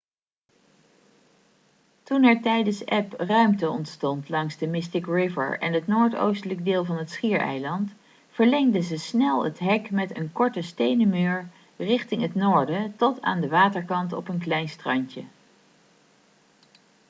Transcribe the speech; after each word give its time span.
toen 2.03 2.23
er 2.23 2.41
tijdens 2.41 2.83
eb 2.83 3.13
ruimte 3.17 3.69
ontstond 3.69 4.29
langs 4.29 4.57
de 4.57 4.67
mystic 4.67 5.05
river 5.05 5.59
en 5.59 5.73
het 5.73 5.87
noordoostelijke 5.87 6.63
deel 6.63 6.85
van 6.85 6.97
het 6.97 7.09
schiereiland 7.11 7.91
verlengden 8.31 8.83
ze 8.83 8.97
snel 8.97 9.43
het 9.43 9.59
hek 9.59 9.91
met 9.91 10.17
een 10.17 10.31
korte 10.31 10.61
stenen 10.61 11.09
muur 11.09 11.49
richting 11.77 12.21
het 12.21 12.35
noorden 12.35 12.95
tot 12.95 13.21
aan 13.21 13.41
de 13.41 13.49
waterkant 13.49 14.13
op 14.13 14.27
een 14.27 14.39
klein 14.39 14.69
strandje 14.69 15.23